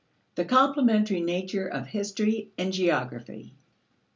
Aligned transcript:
The 0.33 0.45
Complementary 0.45 1.21
Nature 1.21 1.67
of 1.67 1.89
History 1.89 2.49
and 2.57 2.73
Geography. 2.73 3.53